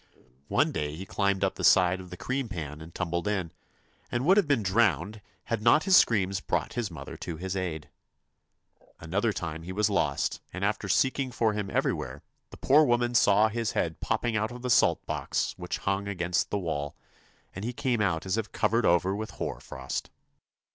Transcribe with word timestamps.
One 0.47 0.71
day 0.71 0.95
he 0.95 1.05
climbed 1.05 1.43
up 1.43 1.53
the 1.53 1.63
side 1.63 1.99
of 1.99 2.09
the 2.09 2.17
cream 2.17 2.49
pan 2.49 2.81
and 2.81 2.91
tumbled 2.91 3.27
in, 3.27 3.51
and 4.11 4.25
would 4.25 4.35
have 4.35 4.47
been 4.47 4.63
drowned 4.63 5.21
had 5.43 5.61
not 5.61 5.83
his 5.83 5.95
screams 5.95 6.39
brought 6.39 6.73
his 6.73 6.89
mother 6.89 7.15
to 7.17 7.37
his 7.37 7.55
aid. 7.55 7.87
Another 8.99 9.31
time 9.31 9.61
he 9.61 9.71
was 9.71 9.91
lost, 9.91 10.41
and 10.51 10.65
after 10.65 10.87
seeking 10.89 11.29
for 11.31 11.53
him 11.53 11.69
everywhere, 11.69 12.23
the 12.49 12.57
poor 12.57 12.83
woman 12.83 13.13
saw 13.13 13.47
his 13.47 13.73
head 13.73 13.99
popping 13.99 14.35
out 14.35 14.51
of 14.51 14.63
the 14.63 14.71
salt 14.71 15.05
box 15.05 15.53
which 15.57 15.77
hung 15.77 16.07
against 16.07 16.49
the 16.49 16.57
wall, 16.57 16.95
and 17.53 17.63
he 17.63 17.71
came 17.71 18.01
out 18.01 18.25
as 18.25 18.37
if 18.37 18.51
covered 18.51 18.87
over 18.87 19.15
with 19.15 19.29
hoar 19.29 19.59
frost. 19.59 20.09